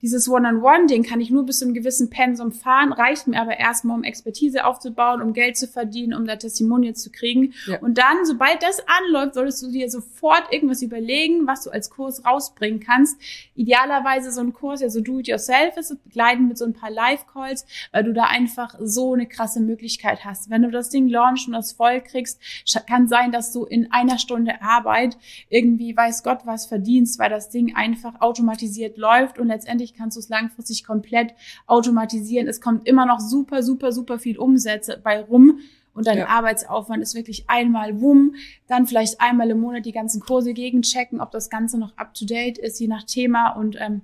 [0.01, 3.97] Dieses One-on-One-Ding kann ich nur bis zu einem gewissen Pensum fahren, reicht mir aber erstmal,
[3.97, 7.53] um Expertise aufzubauen, um Geld zu verdienen, um da Testimonials zu kriegen.
[7.67, 7.79] Ja.
[7.79, 12.25] Und dann, sobald das anläuft, solltest du dir sofort irgendwas überlegen, was du als Kurs
[12.25, 13.19] rausbringen kannst.
[13.55, 18.03] Idealerweise so ein Kurs, ja so do-it-yourself ist, begleiten mit so ein paar Live-Calls, weil
[18.03, 20.49] du da einfach so eine krasse Möglichkeit hast.
[20.49, 22.39] Wenn du das Ding launchst und das voll kriegst,
[22.87, 25.17] kann sein, dass du in einer Stunde Arbeit
[25.49, 30.17] irgendwie weiß Gott was verdienst, weil das Ding einfach automatisiert läuft und letztendlich Natürlich kannst
[30.17, 31.33] du es langfristig komplett
[31.67, 32.47] automatisieren.
[32.47, 35.59] Es kommt immer noch super, super, super viel Umsätze bei rum.
[35.93, 36.27] Und dein ja.
[36.27, 38.35] Arbeitsaufwand ist wirklich einmal wumm,
[38.67, 42.25] dann vielleicht einmal im Monat die ganzen Kurse gegenchecken, ob das Ganze noch up to
[42.25, 43.49] date ist, je nach Thema.
[43.49, 44.01] Und ähm,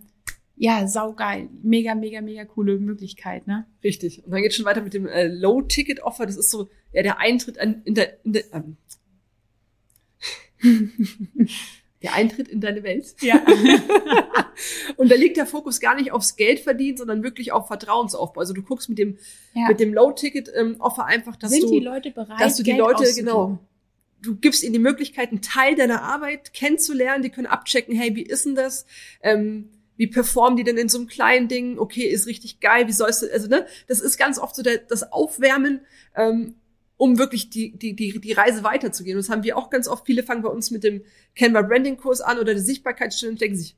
[0.57, 1.49] ja, saugeil.
[1.61, 3.65] Mega, mega, mega coole Möglichkeit, ne?
[3.83, 4.25] Richtig.
[4.25, 6.25] Und dann geht schon weiter mit dem äh, Low-Ticket-Offer.
[6.25, 8.77] Das ist so ja der Eintritt an, in der, in der ähm,
[12.05, 13.15] der Eintritt in deine Welt.
[13.21, 13.41] Ja.
[14.97, 18.39] und da liegt der Fokus gar nicht aufs Geld verdienen, sondern wirklich auf Vertrauensaufbau.
[18.39, 19.17] Also du guckst mit dem
[19.53, 19.67] ja.
[19.67, 22.79] mit dem Low-Ticket-Offer ähm, einfach, dass Sind du, die Leute bereit, dass du die Geld
[22.79, 23.59] Leute genau
[24.21, 27.23] du gibst ihnen die Möglichkeit, einen Teil deiner Arbeit kennenzulernen.
[27.23, 28.85] Die können abchecken, hey, wie ist denn das?
[29.21, 31.77] Ähm, wie performen die denn in so einem kleinen Ding?
[31.77, 32.87] Okay, ist richtig geil.
[32.87, 35.81] Wie sollst du, also ne, das ist ganz oft so der, das Aufwärmen.
[36.15, 36.55] Ähm,
[36.97, 39.17] um wirklich die, die, die, die Reise weiterzugehen.
[39.17, 40.05] Und das haben wir auch ganz oft.
[40.05, 41.03] Viele fangen bei uns mit dem
[41.35, 43.75] Canva Branding Kurs an oder der Sichtbarkeitsstunde und denken sich,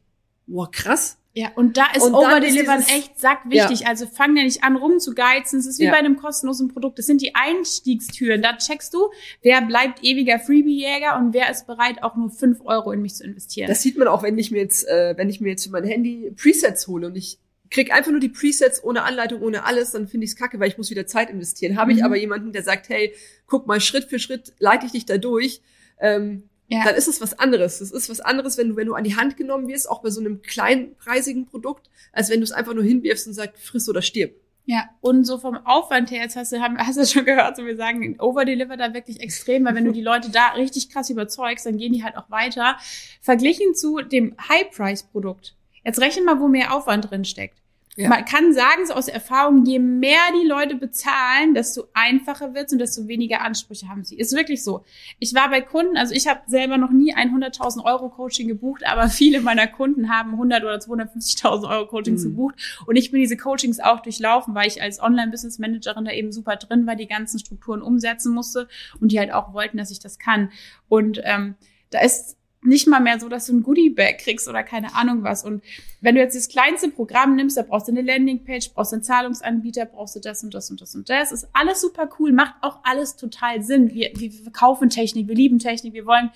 [0.47, 1.17] wow, krass.
[1.34, 3.82] Ja, und da ist und Overdelivern echt sackwichtig.
[3.82, 3.88] Ja.
[3.89, 5.60] Also fang ja nicht an rumzugeizen.
[5.60, 5.91] Es ist wie ja.
[5.91, 6.97] bei einem kostenlosen Produkt.
[6.97, 8.41] Das sind die Einstiegstüren.
[8.41, 9.12] Da checkst du,
[9.43, 13.23] wer bleibt ewiger Freebie-Jäger und wer ist bereit, auch nur fünf Euro in mich zu
[13.23, 13.67] investieren.
[13.67, 15.84] Das sieht man auch, wenn ich mir jetzt, äh, wenn ich mir jetzt für mein
[15.84, 17.38] Handy Presets hole und ich
[17.69, 20.69] krieg einfach nur die Presets ohne Anleitung, ohne alles, dann finde ich es kacke, weil
[20.69, 21.77] ich muss wieder Zeit investieren.
[21.77, 22.06] Habe ich mhm.
[22.06, 23.13] aber jemanden, der sagt, hey,
[23.45, 25.62] guck mal, Schritt für Schritt leite ich dich da durch,
[25.99, 26.84] ähm, ja.
[26.84, 27.80] dann ist es was anderes.
[27.80, 30.10] Das ist was anderes, wenn du, wenn du an die Hand genommen wirst, auch bei
[30.10, 34.01] so einem kleinpreisigen Produkt, als wenn du es einfach nur hinwirfst und sagst, friss oder
[34.01, 34.34] stirb.
[34.69, 37.77] Ja, und so vom Aufwand her, jetzt hast du, hast du schon gehört, so wir
[37.77, 41.77] sagen, overdeliver da wirklich extrem, weil wenn du die Leute da richtig krass überzeugst, dann
[41.77, 42.75] gehen die halt auch weiter.
[43.21, 45.56] Verglichen zu dem High-Price-Produkt
[45.88, 47.62] Jetzt rechnen mal, wo mehr Aufwand drin steckt.
[47.95, 48.10] Ja.
[48.10, 52.80] Man kann sagen, so aus Erfahrung, je mehr die Leute bezahlen, desto einfacher wird's und
[52.80, 54.17] desto weniger Ansprüche haben sie.
[54.17, 54.84] Ist wirklich so.
[55.17, 58.86] Ich war bei Kunden, also ich habe selber noch nie ein 100.000 Euro Coaching gebucht,
[58.86, 62.32] aber viele meiner Kunden haben 100 oder 250.000 Euro Coachings mhm.
[62.32, 66.34] gebucht und ich bin diese Coachings auch durchlaufen, weil ich als Online-Business Managerin da eben
[66.34, 68.67] super drin war, die ganzen Strukturen umsetzen musste
[69.00, 70.52] und die halt auch wollten, dass ich das kann.
[70.89, 71.56] Und ähm,
[71.89, 75.45] da ist nicht mal mehr so, dass du ein Goodie-Bag kriegst oder keine Ahnung was.
[75.45, 75.63] Und
[76.01, 79.03] wenn du jetzt das kleinste Programm nimmst, da brauchst du eine Landingpage, brauchst du einen
[79.03, 81.31] Zahlungsanbieter, brauchst du das und das und das und das.
[81.31, 83.93] Ist alles super cool, macht auch alles total Sinn.
[83.93, 86.31] Wir, wir verkaufen Technik, wir lieben Technik, wir wollen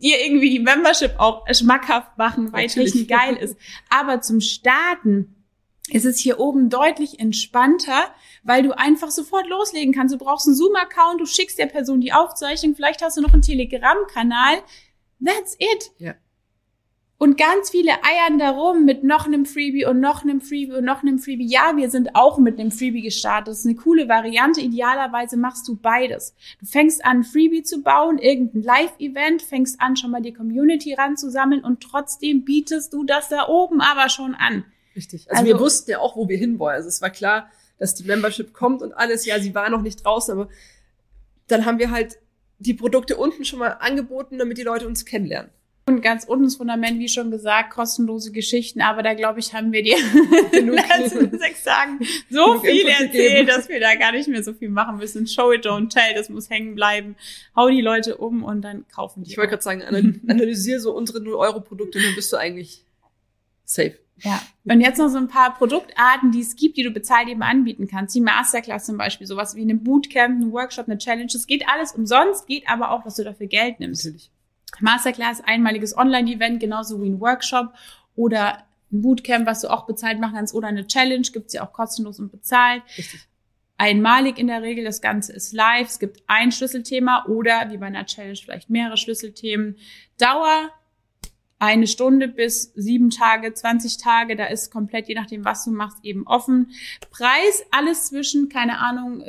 [0.00, 2.92] dir irgendwie die Membership auch schmackhaft machen, weil Natürlich.
[2.92, 3.56] Technik geil ist.
[3.90, 5.34] Aber zum Starten
[5.92, 8.08] ist es hier oben deutlich entspannter,
[8.42, 10.14] weil du einfach sofort loslegen kannst.
[10.14, 13.42] Du brauchst einen Zoom-Account, du schickst der Person die Aufzeichnung, vielleicht hast du noch einen
[13.42, 14.62] Telegram-Kanal,
[15.24, 15.92] That's it.
[15.98, 16.14] Ja.
[17.22, 21.02] Und ganz viele eiern darum mit noch einem Freebie und noch einem Freebie und noch
[21.02, 21.46] einem Freebie.
[21.46, 23.48] Ja, wir sind auch mit einem Freebie gestartet.
[23.48, 24.62] Das ist eine coole Variante.
[24.62, 26.34] Idealerweise machst du beides.
[26.60, 31.62] Du fängst an, Freebie zu bauen, irgendein Live-Event, fängst an, schon mal die Community ranzusammeln
[31.62, 34.64] und trotzdem bietest du das da oben aber schon an.
[34.96, 35.28] Richtig.
[35.28, 36.76] Also, also wir wussten ja auch, wo wir hinwollen.
[36.76, 39.26] Also es war klar, dass die Membership kommt und alles.
[39.26, 40.48] Ja, sie war noch nicht draußen, aber
[41.48, 42.18] dann haben wir halt
[42.60, 45.50] die Produkte unten schon mal angeboten, damit die Leute uns kennenlernen.
[45.86, 48.80] Und ganz unten das Fundament, wie schon gesagt, kostenlose Geschichten.
[48.80, 49.96] Aber da glaube ich, haben wir dir
[50.52, 54.52] in den letzten sechs Tagen so viel erzählt, dass wir da gar nicht mehr so
[54.52, 55.26] viel machen müssen.
[55.26, 57.16] Show it, don't tell, das muss hängen bleiben.
[57.56, 59.30] Hau die Leute um und dann kaufen die.
[59.32, 59.82] Ich wollte gerade sagen,
[60.28, 62.84] analysiere so unsere 0-Euro-Produkte und dann bist du eigentlich
[63.64, 63.98] safe.
[64.22, 64.40] Ja.
[64.64, 67.88] Und jetzt noch so ein paar Produktarten, die es gibt, die du bezahlt eben anbieten
[67.88, 68.14] kannst.
[68.14, 71.28] Die Masterclass zum Beispiel, sowas wie eine Bootcamp, ein Workshop, eine Challenge.
[71.32, 74.04] Das geht alles umsonst, geht aber auch, dass du dafür Geld nimmst.
[74.04, 74.30] Natürlich.
[74.80, 77.72] Masterclass, einmaliges Online-Event, genauso wie ein Workshop
[78.14, 78.58] oder
[78.92, 82.18] ein Bootcamp, was du auch bezahlt machen kannst oder eine Challenge, gibt's ja auch kostenlos
[82.20, 82.82] und bezahlt.
[82.96, 83.26] Richtig.
[83.76, 87.86] Einmalig in der Regel, das Ganze ist live, es gibt ein Schlüsselthema oder wie bei
[87.86, 89.76] einer Challenge vielleicht mehrere Schlüsselthemen.
[90.18, 90.70] Dauer
[91.60, 95.98] eine Stunde bis sieben Tage, 20 Tage, da ist komplett, je nachdem, was du machst,
[96.02, 96.70] eben offen.
[97.10, 99.22] Preis, alles zwischen, keine Ahnung,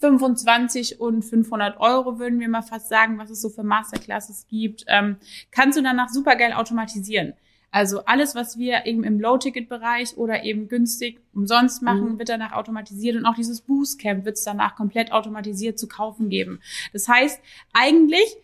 [0.00, 4.84] 25 und 500 Euro würden wir mal fast sagen, was es so für Masterclasses gibt.
[4.88, 5.16] Ähm,
[5.52, 7.34] kannst du danach super geil automatisieren.
[7.70, 12.18] Also alles, was wir eben im Low-Ticket-Bereich oder eben günstig umsonst machen, mhm.
[12.18, 16.60] wird danach automatisiert und auch dieses Boostcamp wird es danach komplett automatisiert zu kaufen geben.
[16.92, 17.40] Das heißt,
[17.72, 18.36] eigentlich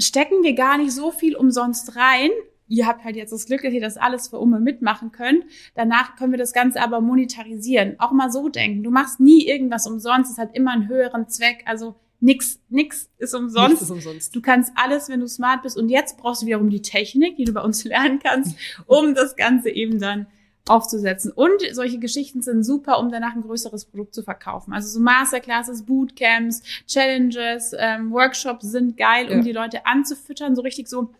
[0.00, 2.30] stecken wir gar nicht so viel umsonst rein.
[2.68, 5.44] Ihr habt halt jetzt das Glück, dass ihr das alles für Umme mitmachen könnt.
[5.74, 7.96] Danach können wir das Ganze aber monetarisieren.
[7.98, 8.84] Auch mal so denken.
[8.84, 10.30] Du machst nie irgendwas umsonst.
[10.30, 11.64] Es hat immer einen höheren Zweck.
[11.66, 13.70] Also nix, nix ist umsonst.
[13.70, 14.36] Nichts ist umsonst.
[14.36, 15.76] Du kannst alles, wenn du smart bist.
[15.76, 19.34] Und jetzt brauchst du wiederum die Technik, die du bei uns lernen kannst, um das
[19.34, 20.26] Ganze eben dann
[20.70, 21.32] aufzusetzen.
[21.32, 24.72] Und solche Geschichten sind super, um danach ein größeres Produkt zu verkaufen.
[24.72, 29.42] Also so Masterclasses, Bootcamps, Challenges, ähm, Workshops sind geil, um ja.
[29.42, 31.10] die Leute anzufüttern, so richtig so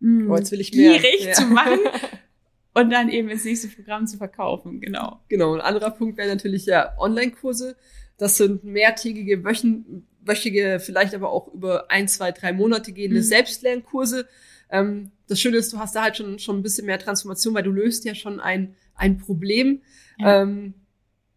[0.00, 0.98] mh, hm, oh, jetzt will ich mehr.
[0.98, 1.32] gierig ja.
[1.34, 1.78] zu machen.
[2.74, 5.20] und dann eben ins nächste Programm zu verkaufen, genau.
[5.28, 7.76] Genau, ein anderer Punkt wäre natürlich ja Online-Kurse.
[8.18, 13.24] Das sind mehrtägige, wöchen, wöchige, vielleicht aber auch über ein, zwei, drei Monate gehende mhm.
[13.24, 14.26] Selbstlernkurse.
[14.70, 17.62] Ähm, das Schöne ist, du hast da halt schon, schon ein bisschen mehr Transformation, weil
[17.62, 19.82] du löst ja schon ein, ein Problem.
[20.18, 20.42] Ja.
[20.42, 20.74] Ähm,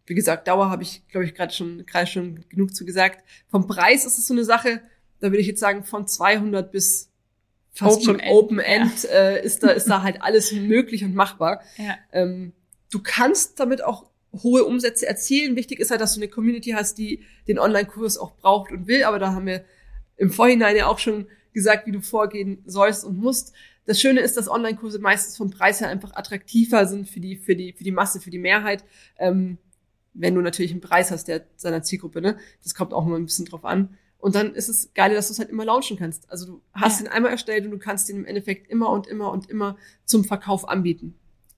[0.06, 3.24] wie gesagt, Dauer habe ich, glaube ich, gerade schon, gerade schon genug zu gesagt.
[3.48, 4.80] Vom Preis ist es so eine Sache,
[5.20, 7.10] da würde ich jetzt sagen, von 200 bis
[7.72, 9.10] fast Open schon Open End ja.
[9.10, 11.60] äh, ist da ist da halt alles möglich und machbar.
[11.76, 11.96] Ja.
[12.12, 12.52] Ähm,
[12.90, 14.06] du kannst damit auch
[14.42, 15.56] hohe Umsätze erzielen.
[15.56, 19.04] Wichtig ist halt, dass du eine Community hast, die den Online-Kurs auch braucht und will.
[19.04, 19.64] Aber da haben wir
[20.16, 23.52] im Vorhinein ja auch schon gesagt, wie du vorgehen sollst und musst.
[23.86, 27.56] Das Schöne ist, dass Online-Kurse meistens vom Preis her einfach attraktiver sind für die, für
[27.56, 28.84] die, für die Masse, für die Mehrheit.
[29.18, 29.58] Ähm,
[30.14, 32.36] wenn du natürlich einen Preis hast, der seiner Zielgruppe, ne?
[32.62, 33.96] Das kommt auch immer ein bisschen drauf an.
[34.18, 36.30] Und dann ist es geil, dass du es halt immer launchen kannst.
[36.30, 37.06] Also du hast ja.
[37.06, 40.24] den einmal erstellt und du kannst den im Endeffekt immer und immer und immer zum
[40.24, 41.14] Verkauf anbieten.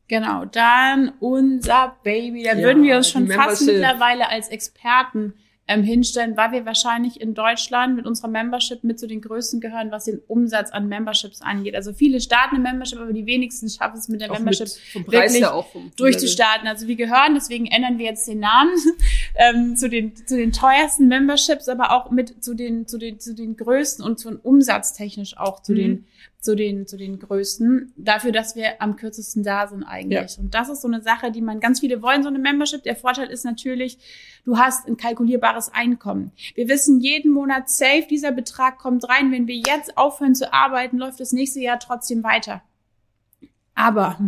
[0.09, 2.45] Genau, dann unser Baby.
[2.45, 5.35] Da ja, würden wir uns schon fast mittlerweile als Experten
[5.69, 9.93] ähm, hinstellen, weil wir wahrscheinlich in Deutschland mit unserer Membership mit zu den größten gehören,
[9.93, 11.77] was den Umsatz an Memberships angeht.
[11.77, 15.13] Also viele starten eine Membership, aber die wenigsten schaffen es mit der auch Membership mit,
[15.13, 15.47] wirklich
[15.97, 16.67] durchzustarten.
[16.67, 18.75] Also wir gehören, deswegen ändern wir jetzt den Namen
[19.37, 23.35] ähm, zu den zu den teuersten Memberships, aber auch mit zu den zu den zu
[23.35, 25.77] den größten und zu umsatztechnisch auch zu mhm.
[25.77, 26.07] den
[26.43, 30.37] zu den, zu den größten, dafür, dass wir am kürzesten da sind eigentlich.
[30.37, 30.43] Ja.
[30.43, 32.83] Und das ist so eine Sache, die man, ganz viele wollen so eine Membership.
[32.83, 33.99] Der Vorteil ist natürlich,
[34.45, 36.33] du hast ein kalkulierbares Einkommen.
[36.57, 39.31] Wir wissen jeden Monat safe, dieser Betrag kommt rein.
[39.31, 42.61] Wenn wir jetzt aufhören zu arbeiten, läuft das nächste Jahr trotzdem weiter.
[43.75, 44.19] Aber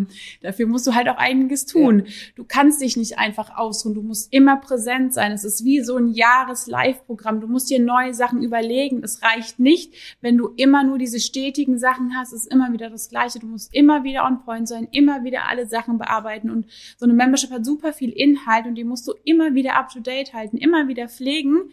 [0.40, 2.04] dafür musst du halt auch einiges tun.
[2.06, 2.12] Ja.
[2.34, 3.94] Du kannst dich nicht einfach ausruhen.
[3.94, 5.32] Du musst immer präsent sein.
[5.32, 7.40] Es ist wie so ein Jahres-Live-Programm.
[7.40, 9.02] Du musst dir neue Sachen überlegen.
[9.04, 12.32] Es reicht nicht, wenn du immer nur diese stetigen Sachen hast.
[12.32, 13.38] Es ist immer wieder das Gleiche.
[13.38, 16.50] Du musst immer wieder on point sein, immer wieder alle Sachen bearbeiten.
[16.50, 19.90] Und so eine Membership hat super viel Inhalt und die musst du immer wieder up
[19.90, 21.70] to date halten, immer wieder pflegen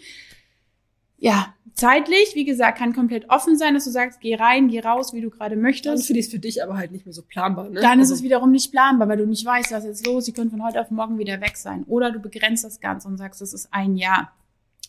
[1.22, 5.14] ja, zeitlich, wie gesagt, kann komplett offen sein, dass du sagst, geh rein, geh raus,
[5.14, 6.00] wie du gerade möchtest.
[6.00, 7.70] Dann finde ich es für dich aber halt nicht mehr so planbar.
[7.70, 7.80] Ne?
[7.80, 10.34] Dann also ist es wiederum nicht planbar, weil du nicht weißt, was jetzt los, sie
[10.34, 11.84] können von heute auf morgen wieder weg sein.
[11.84, 14.34] Oder du begrenzt das Ganze und sagst, das ist ein Jahr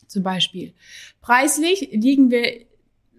[0.07, 0.73] zum Beispiel.
[1.21, 2.65] Preislich liegen wir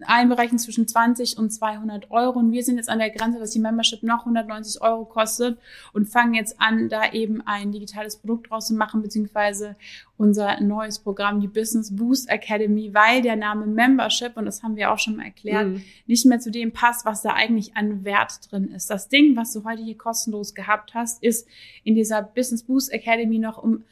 [0.01, 2.39] einberechnen zwischen 20 und 200 Euro.
[2.39, 5.57] Und wir sind jetzt an der Grenze, dass die Membership noch 190 Euro kostet
[5.93, 9.75] und fangen jetzt an, da eben ein digitales Produkt draus zu machen, beziehungsweise
[10.17, 14.91] unser neues Programm, die Business Boost Academy, weil der Name Membership, und das haben wir
[14.91, 15.81] auch schon mal erklärt, mhm.
[16.05, 18.89] nicht mehr zu dem passt, was da eigentlich an Wert drin ist.
[18.89, 21.47] Das Ding, was du heute hier kostenlos gehabt hast, ist
[21.83, 23.83] in dieser Business Boost Academy noch um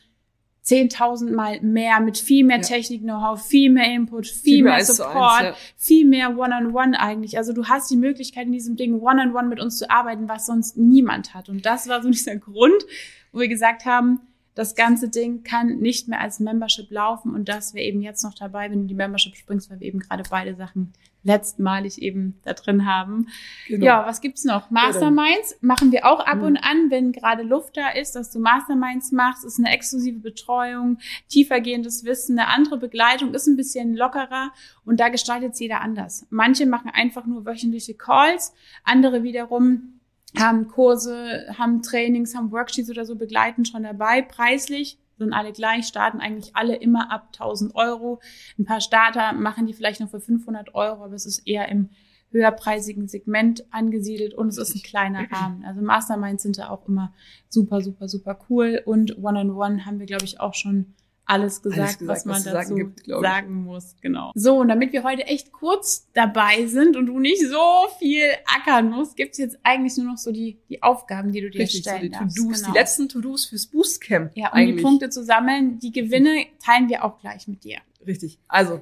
[0.72, 2.64] 10.000 Mal mehr mit viel mehr ja.
[2.64, 5.56] Technik-Know-how, viel mehr Input, viel, viel mehr Support, eins, ja.
[5.76, 7.38] viel mehr One-on-One -on -one eigentlich.
[7.38, 10.30] Also du hast die Möglichkeit in diesem Ding One-on-One -on -one mit uns zu arbeiten,
[10.30, 11.50] was sonst niemand hat.
[11.50, 12.86] Und das war so dieser Grund,
[13.32, 14.22] wo wir gesagt haben,
[14.56, 18.34] das ganze Ding kann nicht mehr als Membership laufen und das wäre eben jetzt noch
[18.34, 22.54] dabei, wenn du die Membership springst, weil wir eben gerade beide Sachen letztmalig eben da
[22.54, 23.28] drin haben.
[23.68, 23.86] Genau.
[23.86, 24.72] Ja, was gibt's noch?
[24.72, 26.44] Masterminds machen wir auch ab mhm.
[26.44, 30.98] und an, wenn gerade Luft da ist, dass du Masterminds machst, ist eine exklusive Betreuung,
[31.30, 34.52] tiefergehendes Wissen, eine andere Begleitung, ist ein bisschen lockerer
[34.84, 36.26] und da gestaltet jeder anders.
[36.30, 40.01] Manche machen einfach nur wöchentliche Calls, andere wiederum
[40.38, 44.22] haben Kurse, haben Trainings, haben Worksheets oder so begleiten schon dabei.
[44.22, 48.20] Preislich sind alle gleich, starten eigentlich alle immer ab 1000 Euro.
[48.58, 51.90] Ein paar Starter machen die vielleicht noch für 500 Euro, aber es ist eher im
[52.32, 55.66] höherpreisigen Segment angesiedelt und es ist ein kleiner Rahmen.
[55.66, 57.14] Also Masterminds sind da auch immer
[57.50, 60.94] super, super, super cool und One-on-One -on -One haben wir, glaube ich, auch schon
[61.32, 63.96] alles gesagt, alles gesagt was man was dazu sagen, gibt, sagen muss.
[64.02, 64.32] Genau.
[64.36, 68.90] So, und damit wir heute echt kurz dabei sind und du nicht so viel ackern
[68.90, 71.98] musst, gibt's jetzt eigentlich nur noch so die, die Aufgaben, die du dir Richtig, stellen
[71.98, 72.38] so die darfst.
[72.38, 72.72] Genau.
[72.74, 74.32] die letzten To-Dos fürs Boostcamp.
[74.36, 74.76] Ja, um eigentlich.
[74.76, 75.80] die Punkte zu sammeln.
[75.80, 77.80] Die Gewinne teilen wir auch gleich mit dir.
[78.06, 78.38] Richtig.
[78.50, 78.82] Also,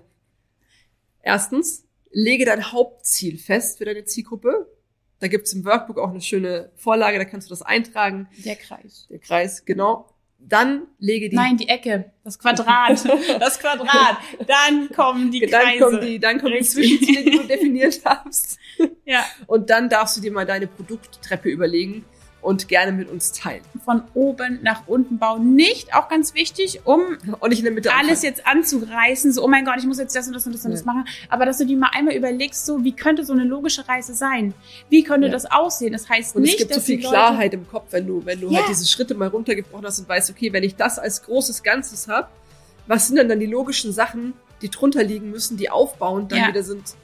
[1.22, 4.68] erstens, lege dein Hauptziel fest für deine Zielgruppe.
[5.20, 8.28] Da gibt's im Workbook auch eine schöne Vorlage, da kannst du das eintragen.
[8.44, 9.06] Der Kreis.
[9.10, 10.08] Der Kreis, genau
[10.40, 11.36] dann lege die.
[11.36, 13.04] Nein, die Ecke, das Quadrat,
[13.40, 14.18] das Quadrat.
[14.48, 15.52] Dann kommen die Kreise.
[15.52, 18.58] Dann kommen die, dann kommen die Zwischenziele, die du definiert hast.
[19.06, 19.26] Ja.
[19.48, 22.06] Und dann darfst du dir mal deine Produkttreppe überlegen
[22.42, 23.62] und gerne mit uns teilen.
[23.84, 25.56] Von oben nach unten bauen.
[25.56, 27.02] Nicht, auch ganz wichtig, um
[27.40, 30.16] und nicht in der Mitte alles jetzt anzureißen, so, oh mein Gott, ich muss jetzt
[30.16, 31.06] das und das und das und das machen.
[31.30, 34.54] Aber dass du dir mal einmal überlegst, so, wie könnte so eine logische Reise sein?
[34.90, 35.34] Wie könnte ja.
[35.34, 35.92] das aussehen?
[35.92, 38.50] Das heißt und nicht, es gibt so viel Klarheit im Kopf, wenn du, wenn du
[38.50, 38.60] ja.
[38.60, 42.08] halt diese Schritte mal runtergebrochen hast und weißt, okay, wenn ich das als großes Ganzes
[42.08, 42.30] habe,
[42.88, 46.48] was sind denn dann die logischen Sachen, die drunter liegen müssen, die aufbauend dann ja.
[46.48, 46.96] wieder sind?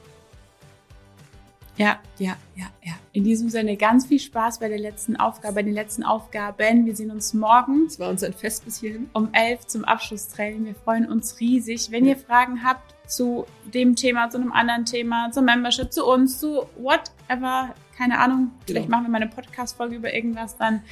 [1.76, 2.94] Ja, ja, ja, ja.
[3.12, 6.86] In diesem Sinne ganz viel Spaß bei der letzten Aufgabe, bei den letzten Aufgaben.
[6.86, 7.86] Wir sehen uns morgen.
[7.86, 9.10] Es war uns ein Fest bis hierhin.
[9.12, 10.64] Um elf zum Abschlusstraining.
[10.64, 11.90] Wir freuen uns riesig.
[11.90, 12.12] Wenn ja.
[12.12, 16.66] ihr Fragen habt zu dem Thema, zu einem anderen Thema, zur Membership, zu uns, zu
[16.78, 18.96] whatever, keine Ahnung, vielleicht genau.
[18.96, 20.82] machen wir mal eine Podcast-Folge über irgendwas, dann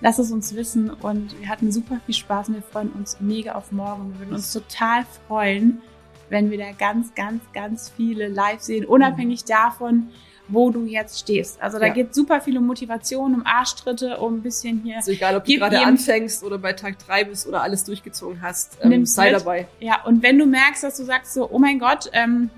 [0.00, 0.90] lasst es uns wissen.
[0.90, 4.12] Und wir hatten super viel Spaß und wir freuen uns mega auf morgen.
[4.12, 5.80] Wir würden uns total freuen,
[6.28, 9.48] wenn wir da ganz, ganz, ganz viele live sehen, unabhängig mhm.
[9.48, 10.08] davon,
[10.48, 11.60] wo du jetzt stehst.
[11.62, 11.92] Also da ja.
[11.92, 14.96] geht super viele Motivation, um Arschtritte, um ein bisschen hier.
[14.96, 18.78] Also egal, ob du gerade anfängst oder bei Tag drei bist oder alles durchgezogen hast,
[18.82, 19.40] ähm, sei mit.
[19.40, 19.68] dabei.
[19.80, 22.50] Ja, und wenn du merkst, dass du sagst so, oh mein Gott, ähm,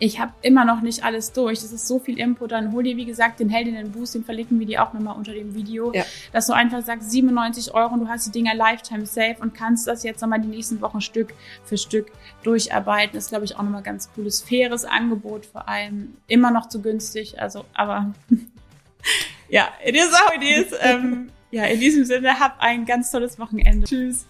[0.00, 1.60] ich habe immer noch nicht alles durch.
[1.60, 2.52] Das ist so viel Input.
[2.52, 5.32] Dann hol dir, wie gesagt, den Heldinnen Boost, den verlinken wir dir auch nochmal unter
[5.32, 5.92] dem Video.
[5.92, 6.04] Ja.
[6.32, 9.86] Dass du einfach sagst, 97 Euro und du hast die Dinger Lifetime safe und kannst
[9.86, 11.34] das jetzt nochmal die nächsten Wochen Stück
[11.64, 12.10] für Stück
[12.42, 13.12] durcharbeiten.
[13.14, 16.80] Das ist, glaube ich, auch nochmal ganz cooles, faires Angebot, vor allem immer noch zu
[16.80, 17.38] günstig.
[17.38, 18.14] Also, aber
[19.50, 20.72] ja, it is how it is.
[20.80, 23.86] ähm, ja, in diesem Sinne, hab ein ganz tolles Wochenende.
[23.86, 24.26] Tschüss.